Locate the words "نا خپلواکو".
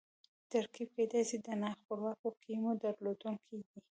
1.61-2.27